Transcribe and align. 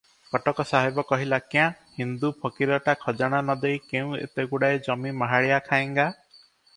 କଟକ 0.35 0.63
ସାହେବ 0.67 1.01
କହିଲା, 1.09 1.37
"କ୍ୟାଁ, 1.55 1.75
ହିନ୍ଦୁ 1.97 2.31
ଫକୀରଟା 2.45 2.95
ଖଜଣା 3.03 3.41
ନ 3.49 3.55
ଦେଇ 3.65 3.81
କେଉଁ 3.91 4.17
ଏତେଗୁଡ଼ାଏ 4.29 4.81
ଜମି 4.89 5.13
ମାହାଳିଅ 5.23 5.61
ଖାଏଙ୍ଗା? 5.69 6.07